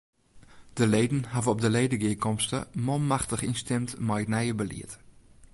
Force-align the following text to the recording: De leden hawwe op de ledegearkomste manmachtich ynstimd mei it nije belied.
De 0.73 0.87
leden 0.87 1.23
hawwe 1.23 1.49
op 1.51 1.61
de 1.61 1.69
ledegearkomste 1.77 2.67
manmachtich 2.89 3.41
ynstimd 3.49 3.89
mei 4.07 4.21
it 4.23 4.31
nije 4.33 4.53
belied. 4.61 4.91